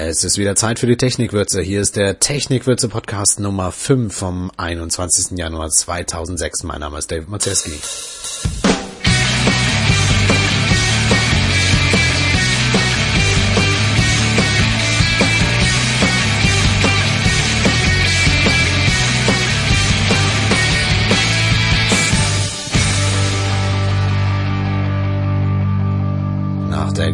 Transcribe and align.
Es 0.00 0.22
ist 0.22 0.38
wieder 0.38 0.54
Zeit 0.54 0.78
für 0.78 0.86
die 0.86 0.96
Technikwürze. 0.96 1.60
Hier 1.60 1.80
ist 1.80 1.96
der 1.96 2.20
Technikwürze 2.20 2.88
Podcast 2.88 3.40
Nummer 3.40 3.72
5 3.72 4.14
vom 4.14 4.52
21. 4.56 5.36
Januar 5.36 5.70
2006. 5.70 6.62
Mein 6.62 6.78
Name 6.80 6.98
ist 6.98 7.10
David 7.10 7.28
Maceski. 7.28 7.72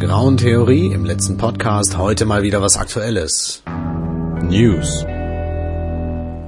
Grauen 0.06 0.36
Theorie 0.36 0.92
im 0.92 1.06
letzten 1.06 1.38
Podcast 1.38 1.96
heute 1.96 2.26
mal 2.26 2.42
wieder 2.42 2.60
was 2.60 2.76
Aktuelles. 2.76 3.62
News. 4.42 5.02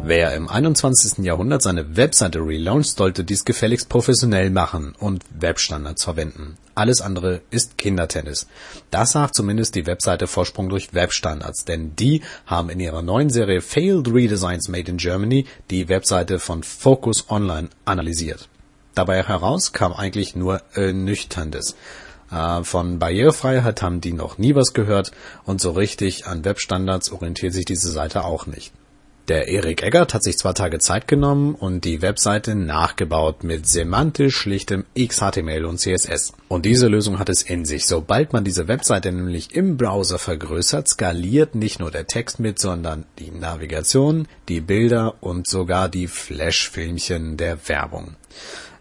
Wer 0.04 0.34
im 0.34 0.50
21. 0.50 1.24
Jahrhundert 1.24 1.62
seine 1.62 1.96
Webseite 1.96 2.40
relauncht, 2.40 2.98
sollte 2.98 3.24
dies 3.24 3.46
gefälligst 3.46 3.88
professionell 3.88 4.50
machen 4.50 4.94
und 4.98 5.24
Webstandards 5.30 6.04
verwenden. 6.04 6.58
Alles 6.74 7.00
andere 7.00 7.40
ist 7.50 7.78
Kindertennis. 7.78 8.46
Das 8.90 9.12
sagt 9.12 9.34
zumindest 9.34 9.74
die 9.74 9.86
Webseite 9.86 10.26
Vorsprung 10.26 10.68
durch 10.68 10.92
Webstandards, 10.92 11.64
denn 11.64 11.96
die 11.96 12.20
haben 12.44 12.68
in 12.68 12.78
ihrer 12.78 13.00
neuen 13.00 13.30
Serie 13.30 13.62
Failed 13.62 14.12
Redesigns 14.12 14.68
Made 14.68 14.90
in 14.90 14.98
Germany 14.98 15.46
die 15.70 15.88
Webseite 15.88 16.40
von 16.40 16.62
Focus 16.62 17.30
Online 17.30 17.70
analysiert. 17.86 18.50
Dabei 18.94 19.22
heraus 19.22 19.72
kam 19.72 19.94
eigentlich 19.94 20.36
nur 20.36 20.60
Ernüchterndes. 20.74 21.72
Äh, 21.72 22.05
von 22.28 22.98
Barrierefreiheit 22.98 23.82
haben 23.82 24.00
die 24.00 24.12
noch 24.12 24.38
nie 24.38 24.54
was 24.54 24.72
gehört 24.72 25.12
und 25.44 25.60
so 25.60 25.70
richtig 25.70 26.26
an 26.26 26.44
Webstandards 26.44 27.12
orientiert 27.12 27.52
sich 27.52 27.64
diese 27.64 27.90
Seite 27.90 28.24
auch 28.24 28.46
nicht. 28.46 28.72
Der 29.28 29.48
Erik 29.48 29.82
Eggert 29.82 30.14
hat 30.14 30.22
sich 30.22 30.38
zwei 30.38 30.52
Tage 30.52 30.78
Zeit 30.78 31.08
genommen 31.08 31.56
und 31.56 31.84
die 31.84 32.00
Webseite 32.00 32.54
nachgebaut 32.54 33.42
mit 33.42 33.66
semantisch 33.66 34.36
schlichtem 34.36 34.84
XHTML 34.96 35.64
und 35.64 35.78
CSS. 35.80 36.32
Und 36.46 36.64
diese 36.64 36.86
Lösung 36.86 37.18
hat 37.18 37.28
es 37.28 37.42
in 37.42 37.64
sich. 37.64 37.86
Sobald 37.86 38.32
man 38.32 38.44
diese 38.44 38.68
Webseite 38.68 39.10
nämlich 39.10 39.52
im 39.52 39.76
Browser 39.76 40.20
vergrößert, 40.20 40.86
skaliert 40.86 41.56
nicht 41.56 41.80
nur 41.80 41.90
der 41.90 42.06
Text 42.06 42.38
mit, 42.38 42.60
sondern 42.60 43.04
die 43.18 43.32
Navigation, 43.32 44.28
die 44.48 44.60
Bilder 44.60 45.16
und 45.20 45.48
sogar 45.48 45.88
die 45.88 46.06
Flash-Filmchen 46.06 47.36
der 47.36 47.68
Werbung. 47.68 48.14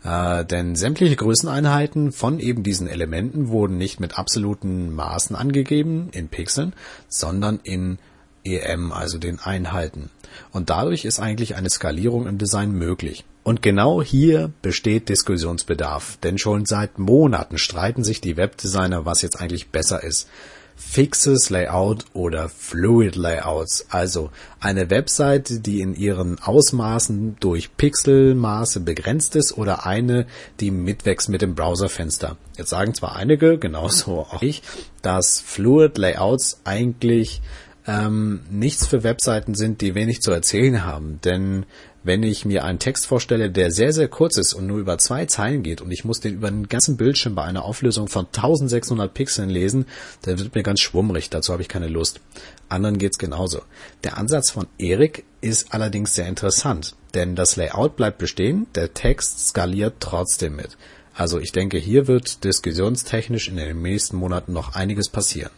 Äh, 0.05 0.45
denn 0.45 0.75
sämtliche 0.75 1.15
Größeneinheiten 1.15 2.11
von 2.11 2.39
eben 2.39 2.61
diesen 2.61 2.87
Elementen 2.87 3.47
wurden 3.47 3.77
nicht 3.77 3.99
mit 3.99 4.19
absoluten 4.19 4.93
Maßen 4.93 5.35
angegeben 5.35 6.09
in 6.11 6.27
Pixeln, 6.27 6.73
sondern 7.07 7.59
in 7.63 7.97
EM, 8.43 8.91
also 8.91 9.17
den 9.17 9.39
Einheiten. 9.39 10.11
Und 10.51 10.69
dadurch 10.69 11.05
ist 11.05 11.19
eigentlich 11.19 11.55
eine 11.55 11.71
Skalierung 11.71 12.27
im 12.27 12.37
Design 12.37 12.71
möglich. 12.71 13.25
Und 13.41 13.63
genau 13.63 14.03
hier 14.03 14.51
besteht 14.61 15.09
Diskussionsbedarf, 15.09 16.17
denn 16.21 16.37
schon 16.37 16.65
seit 16.65 16.99
Monaten 16.99 17.57
streiten 17.57 18.03
sich 18.03 18.21
die 18.21 18.37
Webdesigner, 18.37 19.05
was 19.05 19.23
jetzt 19.23 19.41
eigentlich 19.41 19.69
besser 19.69 20.03
ist 20.03 20.29
fixes 20.75 21.49
Layout 21.49 22.05
oder 22.13 22.49
Fluid 22.49 23.15
Layouts, 23.15 23.87
also 23.89 24.29
eine 24.59 24.89
Webseite, 24.89 25.59
die 25.59 25.81
in 25.81 25.95
ihren 25.95 26.39
Ausmaßen 26.39 27.37
durch 27.39 27.75
Pixelmaße 27.77 28.81
begrenzt 28.81 29.35
ist 29.35 29.57
oder 29.57 29.85
eine, 29.85 30.25
die 30.59 30.71
mitwächst 30.71 31.29
mit 31.29 31.41
dem 31.41 31.55
Browserfenster. 31.55 32.37
Jetzt 32.57 32.69
sagen 32.69 32.93
zwar 32.93 33.15
einige, 33.15 33.57
genauso 33.57 34.19
auch 34.31 34.41
ich, 34.41 34.63
dass 35.01 35.39
Fluid 35.39 35.97
Layouts 35.97 36.61
eigentlich 36.63 37.41
ähm, 37.87 38.41
nichts 38.49 38.87
für 38.87 39.03
Webseiten 39.03 39.55
sind, 39.55 39.81
die 39.81 39.95
wenig 39.95 40.21
zu 40.21 40.31
erzählen 40.31 40.85
haben, 40.85 41.19
denn 41.23 41.65
wenn 42.05 42.21
ich 42.21 42.45
mir 42.45 42.63
einen 42.63 42.77
Text 42.77 43.07
vorstelle, 43.07 43.49
der 43.49 43.71
sehr, 43.71 43.91
sehr 43.91 44.07
kurz 44.07 44.37
ist 44.37 44.53
und 44.53 44.67
nur 44.67 44.77
über 44.77 44.97
zwei 44.99 45.25
Zeilen 45.25 45.63
geht 45.63 45.81
und 45.81 45.91
ich 45.91 46.05
muss 46.05 46.19
den 46.19 46.35
über 46.35 46.51
den 46.51 46.69
ganzen 46.69 46.97
Bildschirm 46.97 47.33
bei 47.33 47.43
einer 47.43 47.66
Auflösung 47.66 48.07
von 48.07 48.27
1600 48.27 49.11
Pixeln 49.11 49.49
lesen, 49.49 49.88
dann 50.21 50.38
wird 50.38 50.53
mir 50.53 50.61
ganz 50.61 50.81
schwummrig, 50.81 51.31
dazu 51.31 51.51
habe 51.51 51.63
ich 51.63 51.67
keine 51.67 51.88
Lust. 51.88 52.21
Anderen 52.69 52.99
geht's 52.99 53.17
genauso. 53.17 53.61
Der 54.03 54.17
Ansatz 54.17 54.51
von 54.51 54.67
Erik 54.77 55.25
ist 55.41 55.73
allerdings 55.73 56.13
sehr 56.13 56.27
interessant, 56.27 56.95
denn 57.15 57.35
das 57.35 57.55
Layout 57.55 57.95
bleibt 57.95 58.19
bestehen, 58.19 58.67
der 58.75 58.94
Text 58.94 59.47
skaliert 59.49 59.95
trotzdem 59.99 60.55
mit. 60.55 60.77
Also 61.15 61.39
ich 61.39 61.53
denke, 61.53 61.77
hier 61.77 62.07
wird 62.07 62.44
diskussionstechnisch 62.44 63.47
in 63.47 63.55
den 63.55 63.81
nächsten 63.81 64.17
Monaten 64.17 64.53
noch 64.53 64.75
einiges 64.75 65.09
passieren. 65.09 65.51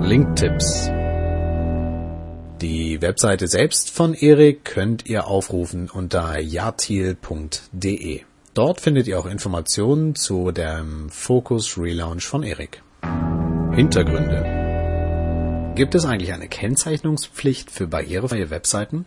Link-Tipps 0.00 0.90
die 2.60 3.02
Webseite 3.02 3.48
selbst 3.48 3.90
von 3.90 4.14
Erik 4.14 4.64
könnt 4.64 5.06
ihr 5.06 5.26
aufrufen 5.26 5.90
unter 5.90 6.38
jatil.de. 6.38 8.20
Dort 8.54 8.80
findet 8.80 9.06
ihr 9.06 9.18
auch 9.18 9.26
Informationen 9.26 10.14
zu 10.14 10.50
dem 10.50 11.10
Focus 11.10 11.76
Relaunch 11.76 12.26
von 12.26 12.42
Erik. 12.42 12.82
Hintergründe 13.74 14.55
Gibt 15.76 15.94
es 15.94 16.06
eigentlich 16.06 16.32
eine 16.32 16.48
Kennzeichnungspflicht 16.48 17.70
für 17.70 17.86
barrierefreie 17.86 18.48
Webseiten? 18.48 19.04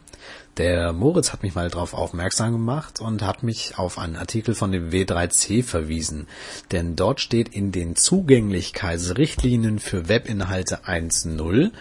Der 0.58 0.94
Moritz 0.94 1.34
hat 1.34 1.42
mich 1.42 1.56
mal 1.56 1.68
darauf 1.68 1.96
aufmerksam 1.96 2.52
gemacht 2.52 3.02
und 3.02 3.24
hat 3.24 3.42
mich 3.42 3.80
auf 3.80 3.98
einen 3.98 4.16
Artikel 4.16 4.54
von 4.54 4.72
dem 4.72 4.92
W3C 4.92 5.64
verwiesen. 5.64 6.28
Denn 6.72 6.96
dort 6.96 7.22
steht 7.22 7.50
in 7.50 7.72
den 7.72 7.96
Zugänglichkeitsrichtlinien 7.96 9.80
für 9.80 10.10
Webinhalte 10.10 10.86
1.0 10.86 11.72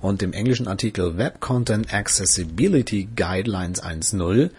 und 0.00 0.22
im 0.22 0.32
englischen 0.32 0.68
Artikel 0.68 1.18
Web 1.18 1.40
Content 1.40 1.92
Accessibility 1.92 3.08
Guidelines 3.16 3.82
1.0 3.82 4.50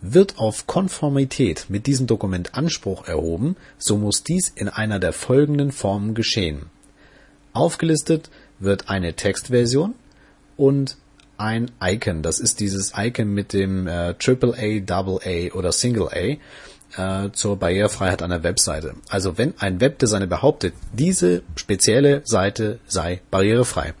wird 0.00 0.38
auf 0.38 0.66
Konformität 0.66 1.66
mit 1.68 1.86
diesem 1.86 2.08
Dokument 2.08 2.56
Anspruch 2.56 3.06
erhoben, 3.06 3.54
so 3.78 3.96
muss 3.96 4.24
dies 4.24 4.48
in 4.48 4.68
einer 4.68 4.98
der 4.98 5.12
folgenden 5.12 5.70
Formen 5.70 6.14
geschehen. 6.14 6.66
Aufgelistet 7.52 8.28
wird 8.58 8.88
eine 8.88 9.14
Textversion 9.14 9.94
und 10.56 10.96
ein 11.38 11.70
Icon. 11.82 12.22
Das 12.22 12.38
ist 12.38 12.60
dieses 12.60 12.92
Icon 12.96 13.32
mit 13.32 13.52
dem 13.52 13.86
äh, 13.86 14.14
AAA, 14.18 14.82
AA 14.88 15.54
oder 15.54 15.72
Single 15.72 16.08
A 16.08 17.24
äh, 17.24 17.30
zur 17.32 17.56
Barrierefreiheit 17.56 18.22
einer 18.22 18.42
Webseite. 18.42 18.94
Also 19.08 19.38
wenn 19.38 19.54
ein 19.58 19.80
Webdesigner 19.80 20.26
behauptet, 20.26 20.74
diese 20.92 21.42
spezielle 21.56 22.22
Seite 22.24 22.78
sei 22.86 23.20
barrierefrei, 23.30 23.94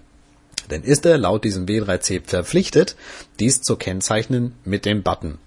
dann 0.68 0.82
ist 0.82 1.06
er 1.06 1.18
laut 1.18 1.44
diesem 1.44 1.66
W3C 1.66 2.22
verpflichtet, 2.24 2.96
dies 3.38 3.60
zu 3.60 3.76
kennzeichnen 3.76 4.54
mit 4.64 4.84
dem 4.84 5.02
Button. 5.02 5.38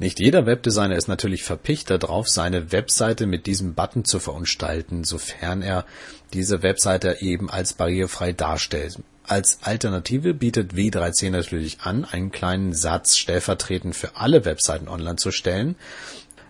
Nicht 0.00 0.18
jeder 0.18 0.46
Webdesigner 0.46 0.96
ist 0.96 1.08
natürlich 1.08 1.42
verpicht 1.42 1.90
darauf, 1.90 2.26
seine 2.26 2.72
Webseite 2.72 3.26
mit 3.26 3.44
diesem 3.44 3.74
Button 3.74 4.06
zu 4.06 4.18
verunstalten, 4.18 5.04
sofern 5.04 5.60
er 5.60 5.84
diese 6.32 6.62
Webseite 6.62 7.18
eben 7.20 7.50
als 7.50 7.74
barrierefrei 7.74 8.32
darstellt. 8.32 8.98
Als 9.24 9.58
Alternative 9.60 10.32
bietet 10.32 10.72
W3C 10.72 11.28
natürlich 11.28 11.82
an, 11.82 12.06
einen 12.06 12.32
kleinen 12.32 12.72
Satz 12.72 13.18
stellvertretend 13.18 13.94
für 13.94 14.16
alle 14.16 14.46
Webseiten 14.46 14.88
online 14.88 15.16
zu 15.16 15.32
stellen. 15.32 15.76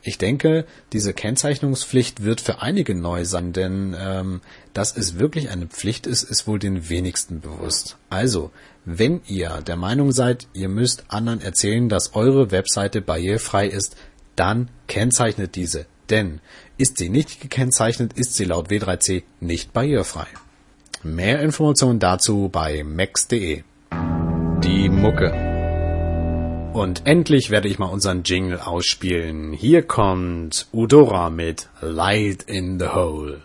Ich 0.02 0.18
denke, 0.18 0.64
diese 0.92 1.12
Kennzeichnungspflicht 1.12 2.24
wird 2.24 2.40
für 2.40 2.62
einige 2.62 2.94
neu 2.94 3.24
sein, 3.24 3.52
denn 3.52 3.94
ähm, 3.98 4.40
dass 4.72 4.96
es 4.96 5.18
wirklich 5.18 5.50
eine 5.50 5.66
Pflicht 5.66 6.06
ist, 6.06 6.22
ist 6.22 6.46
wohl 6.46 6.58
den 6.58 6.88
wenigsten 6.88 7.40
bewusst. 7.40 7.96
Also, 8.08 8.50
wenn 8.84 9.20
ihr 9.26 9.60
der 9.66 9.76
Meinung 9.76 10.12
seid, 10.12 10.46
ihr 10.54 10.68
müsst 10.68 11.04
anderen 11.08 11.42
erzählen, 11.42 11.88
dass 11.88 12.14
eure 12.14 12.50
Webseite 12.50 13.02
barrierefrei 13.02 13.66
ist, 13.66 13.96
dann 14.36 14.68
kennzeichnet 14.86 15.54
diese. 15.54 15.86
Denn 16.08 16.40
ist 16.78 16.96
sie 16.96 17.10
nicht 17.10 17.40
gekennzeichnet, 17.40 18.14
ist 18.14 18.34
sie 18.34 18.44
laut 18.44 18.68
W3C 18.68 19.22
nicht 19.40 19.72
barrierefrei. 19.72 20.26
Mehr 21.02 21.40
Informationen 21.40 21.98
dazu 21.98 22.48
bei 22.50 22.82
max.de. 22.84 23.62
Die 24.62 24.88
Mucke. 24.88 25.49
Und 26.72 27.02
endlich 27.04 27.50
werde 27.50 27.68
ich 27.68 27.78
mal 27.78 27.86
unseren 27.86 28.22
Jingle 28.22 28.60
ausspielen. 28.60 29.52
Hier 29.52 29.82
kommt 29.82 30.68
Udora 30.72 31.28
mit 31.28 31.68
Light 31.80 32.44
in 32.44 32.78
the 32.78 32.88
Hole. 32.88 33.40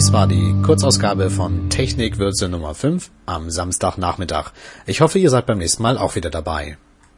Dies 0.00 0.14
war 0.14 0.26
die 0.26 0.54
Kurzausgabe 0.62 1.28
von 1.28 1.68
Technikwürze 1.68 2.48
Nummer 2.48 2.74
5 2.74 3.10
am 3.26 3.50
Samstagnachmittag. 3.50 4.52
Ich 4.86 5.02
hoffe, 5.02 5.18
ihr 5.18 5.28
seid 5.28 5.44
beim 5.44 5.58
nächsten 5.58 5.82
Mal 5.82 5.98
auch 5.98 6.14
wieder 6.14 6.30
dabei. 6.30 6.78